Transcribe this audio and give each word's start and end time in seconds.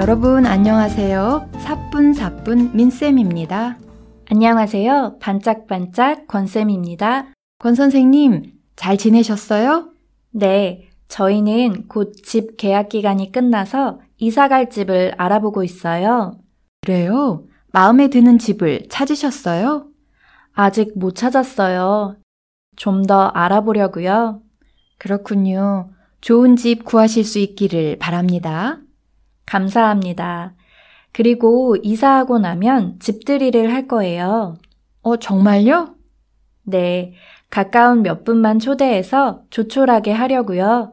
여러분 0.00 0.46
안녕하세요. 0.46 1.50
사뿐사뿐 1.58 2.74
민쌤입니다. 2.74 3.78
안녕하세요. 4.30 5.18
반짝반짝 5.20 6.26
권쌤입니다. 6.26 7.26
권 7.58 7.74
선생님, 7.74 8.52
잘 8.76 8.96
지내셨어요? 8.96 9.90
네, 10.30 10.88
저희는 11.08 11.86
곧 11.88 12.12
집 12.24 12.56
계약 12.56 12.88
기간이 12.88 13.30
끝나서 13.30 14.00
이사 14.16 14.48
갈 14.48 14.70
집을 14.70 15.12
알아보고 15.18 15.64
있어요. 15.64 16.32
그래요? 16.80 17.44
마음에 17.72 18.08
드는 18.08 18.38
집을 18.38 18.88
찾으셨어요? 18.88 19.86
아직 20.54 20.98
못 20.98 21.14
찾았어요. 21.14 22.16
좀 22.76 23.02
더 23.02 23.26
알아보려고요. 23.26 24.40
그렇군요. 24.98 25.90
좋은 26.22 26.56
집 26.56 26.84
구하실 26.86 27.24
수 27.24 27.38
있기를 27.38 27.98
바랍니다. 27.98 28.78
감사합니다. 29.50 30.54
그리고 31.12 31.74
이사하고 31.82 32.38
나면 32.38 33.00
집들이를 33.00 33.72
할 33.72 33.88
거예요. 33.88 34.56
어, 35.02 35.16
정말요? 35.16 35.96
네, 36.62 37.14
가까운 37.50 38.02
몇 38.02 38.22
분만 38.22 38.60
초대해서 38.60 39.42
조촐하게 39.50 40.12
하려고요. 40.12 40.92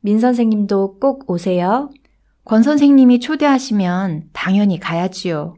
민 0.00 0.20
선생님도 0.20 0.98
꼭 1.00 1.30
오세요. 1.30 1.88
권 2.44 2.62
선생님이 2.62 3.20
초대하시면 3.20 4.28
당연히 4.34 4.78
가야지요. 4.78 5.54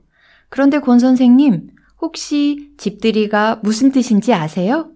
그런데 0.48 0.78
권 0.78 1.00
선생님, 1.00 1.70
혹시 2.00 2.70
집들이가 2.78 3.60
무슨 3.64 3.90
뜻인지 3.90 4.32
아세요? 4.32 4.92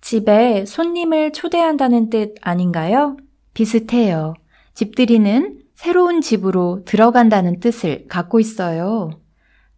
집에 0.00 0.64
손님을 0.66 1.32
초대한다는 1.32 2.10
뜻 2.10 2.34
아닌가요? 2.40 3.16
비슷해요. 3.54 4.34
집들이는 4.74 5.67
새로운 5.78 6.20
집으로 6.20 6.82
들어간다는 6.84 7.60
뜻을 7.60 8.08
갖고 8.08 8.40
있어요. 8.40 9.10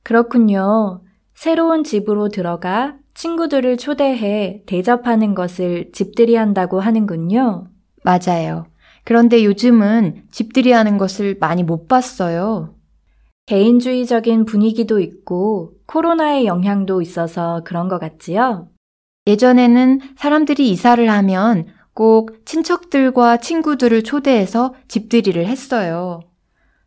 그렇군요. 0.02 1.02
새로운 1.34 1.84
집으로 1.84 2.30
들어가 2.30 2.96
친구들을 3.12 3.76
초대해 3.76 4.62
대접하는 4.64 5.34
것을 5.34 5.90
집들이 5.92 6.36
한다고 6.36 6.80
하는군요. 6.80 7.66
맞아요. 8.02 8.64
그런데 9.04 9.44
요즘은 9.44 10.22
집들이 10.30 10.72
하는 10.72 10.96
것을 10.96 11.36
많이 11.38 11.64
못 11.64 11.86
봤어요. 11.86 12.76
개인주의적인 13.44 14.46
분위기도 14.46 15.00
있고 15.00 15.74
코로나의 15.84 16.46
영향도 16.46 17.02
있어서 17.02 17.60
그런 17.62 17.88
것 17.88 17.98
같지요? 17.98 18.70
예전에는 19.26 20.00
사람들이 20.16 20.70
이사를 20.70 21.10
하면 21.10 21.66
꼭 22.00 22.46
친척들과 22.46 23.36
친구들을 23.36 24.04
초대해서 24.04 24.72
집들이를 24.88 25.44
했어요. 25.46 26.20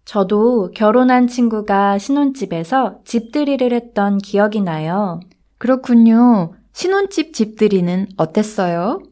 저도 0.06 0.72
결혼한 0.74 1.28
친구가 1.28 2.00
신혼집에서 2.00 3.02
집들이를 3.06 3.74
했던 3.74 4.18
기억이 4.18 4.62
나요. 4.62 5.20
그렇군요. 5.60 6.54
신혼집 6.72 7.36
집들이는 7.36 8.08
어땠어요? 8.18 9.04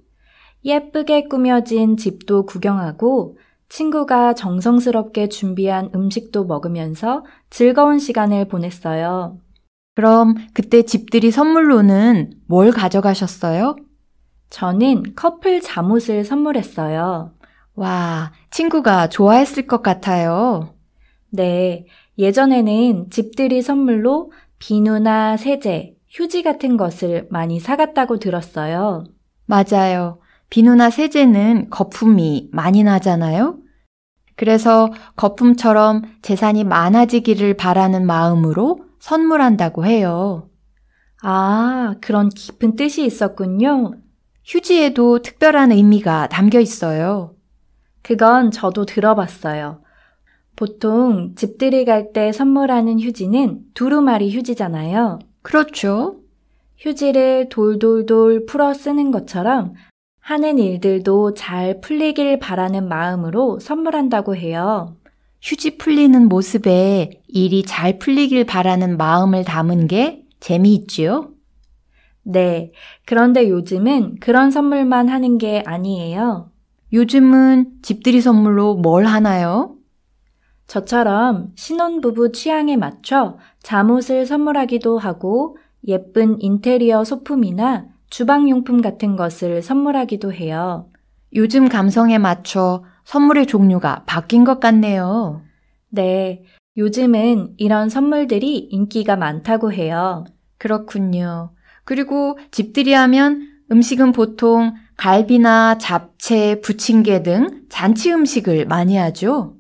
예쁘게 0.66 1.27
꾸며진 1.27 1.97
집도 1.97 2.47
구경하고 2.47 3.38
친구가 3.69 4.34
정성스럽게 4.34 5.29
준비한 5.29 5.91
음식도 5.94 6.45
먹으면서 6.45 7.23
즐거운 7.51 8.00
시간을 8.00 8.47
보냈어요. 8.47 9.38
그럼 9.94 10.34
그때 10.56 10.81
집들이 10.81 11.29
선물로는 11.29 12.31
뭘 12.47 12.72
가져가셨어요? 12.72 13.75
저는 14.51 15.16
커플 15.16 15.62
잠옷을 15.62 16.23
선물했어요. 16.25 17.31
와, 17.73 18.31
친구가 18.51 19.07
좋아했을 19.07 19.66
것 19.66 19.81
같아요. 19.81 20.75
네, 21.29 21.88
예전에는 22.17 23.09
집들이 23.09 23.61
선물로 23.61 24.31
비누나 24.59 25.38
세제, 25.38 25.95
휴지 26.09 26.44
같은 26.44 26.75
것을 26.75 27.28
많이 27.31 27.59
사갔다고 27.59 28.19
들었어요. 28.19 29.06
맞아요. 29.45 30.19
비누나 30.50 30.90
세제는 30.90 31.69
거품이 31.69 32.50
많이 32.51 32.84
나잖아요. 32.84 33.57
그래서 34.35 34.91
거품처럼 35.16 36.01
재산이 36.22 36.66
많아지기를 36.66 37.56
바라는 37.56 38.06
마음으로 38.06 38.84
선물한다고 39.00 39.85
해요. 39.85 40.50
아, 41.23 41.95
그런 42.01 42.28
깊은 42.28 42.75
뜻이 42.75 43.06
있었군요. 43.06 43.94
휴지에도 44.56 45.22
특별한 45.22 45.72
의미가 45.72 46.28
담겨 46.28 46.59
있어요. 46.59 47.35
그건 48.01 48.51
저도 48.51 48.85
들어봤어요. 48.85 49.81
보통 50.57 51.35
집들이 51.35 51.85
갈 51.85 52.12
때 52.12 52.34
선물하는 52.34 53.00
휴지는 53.00 53.61
두루마리 53.73 54.35
휴지잖아요. 54.35 55.19
그렇죠. 55.41 56.17
휴지를 56.79 57.47
돌돌돌 57.47 58.45
풀어 58.45 58.73
쓰는 58.73 59.11
것처럼 59.11 59.73
하는 60.19 60.59
일들도 60.59 61.34
잘 61.35 61.79
풀리길 61.79 62.40
바라는 62.40 62.90
마음으로 62.90 63.59
선물한다고 63.59 64.35
해요. 64.35 64.97
휴지 65.41 65.78
풀리는 65.78 66.28
모습에 66.28 67.22
일이 67.29 67.63
잘 67.63 68.00
풀리길 68.00 68.45
바라는 68.45 68.97
마음을 68.97 69.45
담은 69.45 69.88
게 69.88 70.25
재미있지요? 70.41 71.29
네. 72.24 72.72
그런데 73.06 73.50
요즘은 73.50 74.18
그런 74.20 74.52
선물만 74.52 75.09
하는 75.09 75.38
게 75.38 75.64
아니에요. 75.66 76.52
요즘은 76.94 77.82
집들이 77.82 78.22
선물로 78.22 78.76
뭘 78.76 79.06
하나요? 79.06 79.76
저처럼 80.68 81.52
신혼부부 81.56 82.32
취향에 82.32 82.78
맞춰 82.78 83.38
잠옷을 83.62 84.26
선물하기도 84.26 84.98
하고 84.98 85.58
예쁜 85.88 86.40
인테리어 86.42 87.04
소품이나 87.04 87.88
주방용품 88.09 88.82
같은 88.82 89.16
것을 89.16 89.62
선물하기도 89.62 90.34
해요. 90.34 90.90
요즘 91.34 91.70
감성에 91.70 92.18
맞춰 92.18 92.84
선물의 93.06 93.48
종류가 93.48 94.03
바뀐 94.06 94.44
것 94.44 94.59
같네요. 94.59 95.42
네. 95.90 96.44
요즘은 96.78 97.56
이런 97.58 97.90
선물들이 97.90 98.58
인기가 98.58 99.16
많다고 99.16 99.74
해요. 99.74 100.26
그렇군요. 100.58 101.52
그리고 101.91 102.40
집들이 102.52 102.94
하면 102.94 103.50
음식은 103.69 104.13
보통 104.13 104.75
갈비나 104.96 105.78
잡채, 105.78 106.62
부침개 106.62 107.22
등 107.22 107.63
잔치 107.68 108.13
음식을 108.13 108.66
많이 108.66 108.96
하죠. 108.96 109.57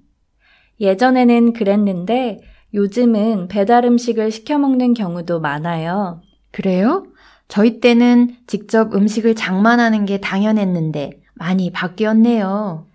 예전에는 0.79 1.51
그랬는데 1.51 2.39
요즘은 2.73 3.49
배달 3.49 3.83
음식을 3.83 4.31
시켜 4.31 4.57
먹는 4.57 4.93
경우도 4.93 5.41
많아요. 5.41 6.21
그래요? 6.51 7.05
저희 7.49 7.81
때는 7.81 8.37
직접 8.47 8.95
음식을 8.95 9.35
장만하는 9.35 10.05
게 10.05 10.21
당연했는데 10.21 11.19
많이 11.33 11.69
바뀌었네요. 11.69 12.87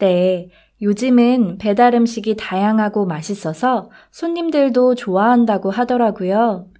네. 0.00 0.50
요즘은 0.82 1.56
배달 1.56 1.94
음식이 1.94 2.36
다양하고 2.36 3.06
맛있어서 3.06 3.88
손님들도 4.10 4.96
좋아한다고 4.96 5.70
하더라고요. 5.70 6.71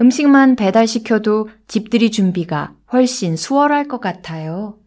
음식만 0.00 0.56
배달시켜도 0.56 1.48
집들이 1.68 2.10
준비가 2.10 2.74
훨씬 2.92 3.36
수월할 3.36 3.88
것 3.88 4.00
같아요. 4.00 4.78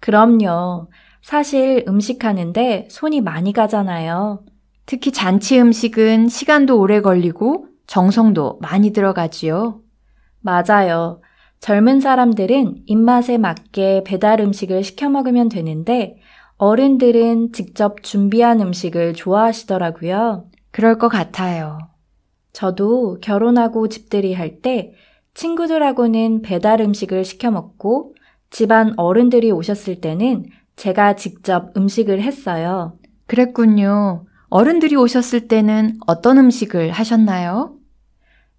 그럼요. 0.00 0.88
사실 1.22 1.84
음식 1.88 2.24
하는데 2.24 2.88
손이 2.90 3.20
많이 3.20 3.52
가잖아요. 3.52 4.44
특히 4.86 5.12
잔치 5.12 5.58
음식은 5.58 6.28
시간도 6.28 6.78
오래 6.78 7.00
걸리고 7.00 7.68
정성도 7.86 8.58
많이 8.60 8.92
들어가지요. 8.92 9.80
맞아요. 10.40 11.22
젊은 11.60 12.00
사람들은 12.00 12.82
입맛에 12.86 13.38
맞게 13.38 14.04
배달 14.04 14.40
음식을 14.40 14.84
시켜 14.84 15.08
먹으면 15.08 15.48
되는데 15.48 16.18
어른들은 16.58 17.52
직접 17.52 18.02
준비한 18.02 18.60
음식을 18.60 19.14
좋아하시더라고요. 19.14 20.50
그럴 20.70 20.98
것 20.98 21.08
같아요. 21.08 21.78
저도 22.54 23.18
결혼하고 23.20 23.88
집들이 23.88 24.32
할 24.32 24.62
때 24.62 24.94
친구들하고는 25.34 26.40
배달 26.42 26.80
음식을 26.80 27.24
시켜 27.26 27.50
먹고 27.50 28.14
집안 28.50 28.94
어른들이 28.96 29.50
오셨을 29.50 30.00
때는 30.00 30.46
제가 30.76 31.16
직접 31.16 31.76
음식을 31.76 32.22
했어요. 32.22 32.94
그랬군요. 33.26 34.24
어른들이 34.48 34.96
오셨을 34.96 35.48
때는 35.48 35.98
어떤 36.06 36.38
음식을 36.38 36.92
하셨나요? 36.92 37.76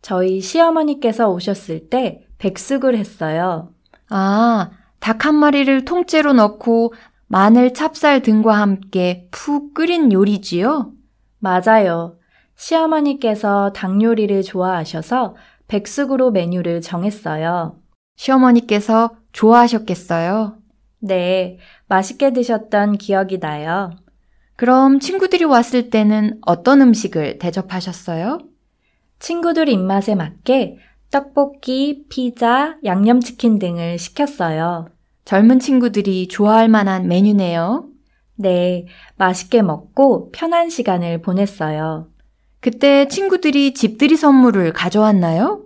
저희 0.01 0.41
시어머니께서 0.41 1.29
오셨을 1.29 1.89
때 1.89 2.27
백숙을 2.37 2.97
했어요. 2.97 3.73
아, 4.09 4.71
닭 4.99 5.25
한 5.25 5.35
마리를 5.35 5.85
통째로 5.85 6.33
넣고 6.33 6.93
마늘, 7.27 7.73
찹쌀 7.73 8.21
등과 8.21 8.53
함께 8.59 9.27
푹 9.31 9.73
끓인 9.73 10.11
요리지요? 10.11 10.91
맞아요. 11.39 12.17
시어머니께서 12.55 13.71
닭 13.73 14.01
요리를 14.01 14.41
좋아하셔서 14.43 15.35
백숙으로 15.67 16.31
메뉴를 16.31 16.81
정했어요. 16.81 17.77
그럼 24.55 24.99
친구들이 24.99 25.43
왔을 25.43 25.89
때는 25.89 26.39
어떤 26.45 26.81
음식을 26.81 27.39
대접하셨어요? 27.39 28.39
친구들 29.19 29.69
입맛에 29.69 30.15
맞게 30.15 30.77
떡볶이, 31.11 32.05
피자, 32.09 32.77
양념치킨 32.83 33.59
등을 33.59 33.97
시켰어요. 33.97 34.87
젊은 35.25 35.59
친구들이 35.59 36.27
좋아할 36.27 36.69
만한 36.69 37.07
메뉴네요. 37.07 37.87
네, 38.35 38.85
맛있게 39.17 39.61
먹고 39.61 40.31
편한 40.31 40.69
시간을 40.69 41.21
보냈어요. 41.21 42.07
그때 42.65 43.07
친구들이 43.07 43.75
집들이 43.75 44.17
선물을 44.17 44.73
가져왔나요? 44.73 45.65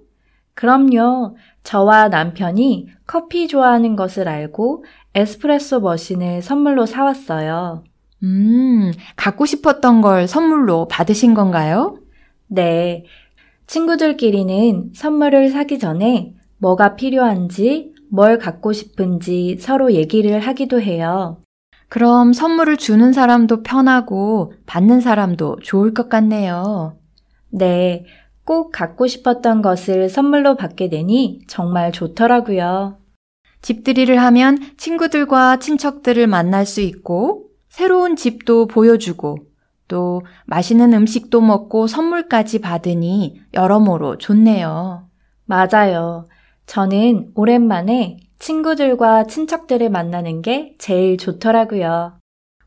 그럼요. 0.54 1.38
저와 1.64 2.10
남편이 2.10 2.90
커피 3.08 3.48
좋아하는 3.48 3.96
것을 3.96 4.28
알고 4.28 4.84
에스프레소 5.16 5.80
머신을 5.80 6.42
선물로 6.42 6.86
사왔어요. 6.86 7.86
음, 8.24 8.92
갖고 9.16 9.46
싶었던 9.46 10.02
걸 10.02 10.28
선물로 10.28 10.90
받으신 10.90 11.36
건가요? 11.36 11.98
네. 12.48 13.06
친구들끼리는 13.66 14.92
선물을 14.94 15.52
사기 15.52 15.80
전에 15.80 16.34
뭐가 16.58 16.98
필요한지, 16.98 17.94
뭘 18.12 18.38
갖고 18.38 18.74
싶은지 18.74 19.56
서로 19.62 19.94
얘기를 19.94 20.42
하기도 20.42 20.82
해요. 20.82 21.38
그럼 21.90 22.34
선물을 22.34 22.78
주는 22.78 23.12
사람도 23.14 23.64
편하고 23.64 24.54
받는 24.68 25.02
사람도 25.02 25.58
좋을 25.64 25.94
것 25.94 26.08
같네요. 26.08 26.96
네. 27.50 28.06
꼭 28.46 28.72
갖고 28.72 29.08
싶었던 29.08 29.62
것을 29.62 30.10
선물로 30.10 30.56
받게 30.56 30.90
되니 30.90 31.42
정말 31.48 31.92
좋더라고요. 31.92 32.98
집들이를 33.62 34.20
하면 34.22 34.58
친구들과 34.78 35.58
친척들을 35.58 36.26
만날 36.28 36.66
수 36.66 36.82
있고, 36.82 37.48
새로운 37.68 38.16
집도 38.16 38.68
보여주고, 38.68 39.38
또 39.88 40.22
맛있는 40.46 40.94
음식도 40.94 41.42
먹고 41.42 41.88
선물까지 41.88 42.62
받으니 42.62 43.42
여러모로 43.54 44.18
좋네요. 44.18 45.10
맞아요. 45.46 46.28
저는 46.68 47.32
오랜만에 47.36 48.18
친구들과 48.40 49.26
친척들을 49.26 49.90
만나는 49.90 50.42
게 50.42 50.76
제일 50.78 51.18
좋더라고요. 51.18 52.18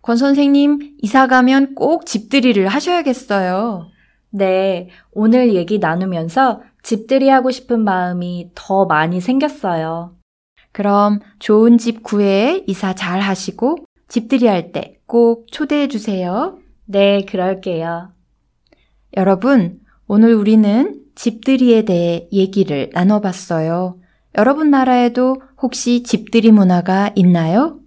권 0.03 0.17
선생님, 0.17 0.97
이사 1.01 1.27
가면 1.27 1.75
꼭 1.75 2.07
집들이를 2.07 2.69
하셔야겠어요. 2.69 3.87
네, 4.31 4.89
오늘 5.13 5.55
얘기 5.55 5.79
나누면서 5.79 6.63
집들이 6.83 7.29
하고 7.29 7.51
싶은 7.51 7.81
마음이 7.85 8.51
더 8.55 8.87
많이 8.87 9.21
생겼어요. 9.21 10.17
그럼 10.73 11.21
좋은 11.39 11.79
집 11.79 12.03
구해 12.03 12.65
이사 12.67 12.95
잘 12.95 13.21
하시고 13.21 13.77
집들이 14.09 14.47
할 14.47 14.73
때 14.73 15.03
꼭 15.07 15.47
초대해 15.53 15.89
주세요. 15.89 16.59
네, 16.87 17.27
그럴게요. 17.27 18.13
여러분, 19.19 19.81
오늘 20.07 20.35
우리는 20.35 21.03
집들이에 21.15 21.85
대해 21.85 22.29
얘기를 22.33 22.89
나눠봤어요. 22.95 23.99
여러분 24.39 24.71
나라에도 24.71 25.37
혹시 25.63 26.03
집들이 26.03 26.51
문화가 26.51 27.13
있나요? 27.15 27.79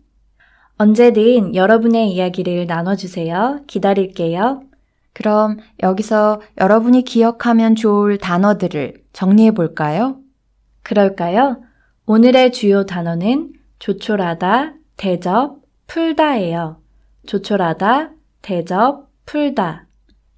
언제든 0.78 1.56
여러분의 1.56 2.12
이야기를 2.12 2.68
나눠주세요. 2.68 3.62
기다릴게요. 3.68 4.64
그럼 5.14 5.58
여기서 5.84 6.42
여러분이 6.60 7.04
기억하면 7.04 7.76
좋을 7.76 8.18
단어들을 8.18 8.94
정리해 9.14 9.52
볼까요? 9.52 10.18
그럴까요? 10.84 11.62
오늘의 12.06 12.52
주요 12.54 12.86
단어는 12.86 13.54
조촐하다, 13.80 14.74
대접, 14.96 15.58
풀다예요. 15.88 16.78
조촐하다, 17.28 18.12
대접, 18.42 19.10
풀다. 19.26 19.86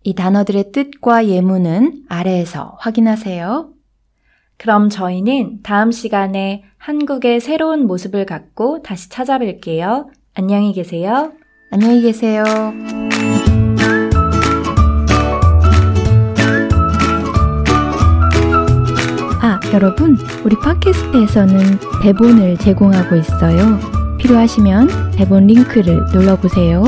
이 0.04 0.14
단어들의 0.16 0.72
뜻과 0.72 1.28
예문은 1.28 2.06
아래에서 2.08 2.78
확인하세요. 2.80 3.77
그럼 4.58 4.90
저희는 4.90 5.60
다음 5.62 5.92
시간에 5.92 6.64
한국의 6.78 7.40
새로운 7.40 7.86
모습을 7.86 8.26
갖고 8.26 8.82
다시 8.82 9.08
찾아뵐게요. 9.10 10.08
안녕히 10.34 10.74
계세요. 10.74 11.32
안녕히 11.72 12.02
계세요. 12.02 12.44
아, 19.42 19.60
여러분, 19.74 20.18
우리 20.44 20.56
팟캐스트에서는 20.60 21.58
대본을 22.02 22.58
제공하고 22.58 23.16
있어요. 23.16 23.80
필요하시면 24.18 25.12
대본 25.12 25.48
링크를 25.48 26.06
눌러보세요. 26.12 26.84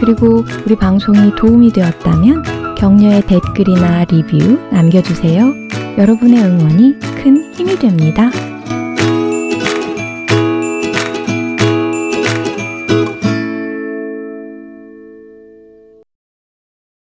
그리고 0.00 0.44
우리 0.66 0.74
방송이 0.76 1.36
도움이 1.36 1.72
되었다면 1.72 2.74
격려의 2.76 3.22
댓글이나 3.26 4.04
리뷰 4.06 4.58
남겨주세요. 4.72 5.59
여러분의 5.98 6.42
응원이 6.42 6.98
큰 7.22 7.52
힘이 7.54 7.78
됩니다. 7.78 8.30